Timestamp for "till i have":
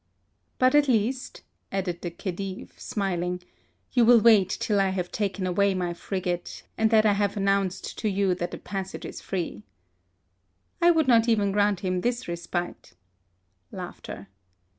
4.49-5.11